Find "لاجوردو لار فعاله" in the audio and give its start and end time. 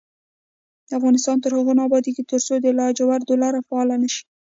2.79-3.95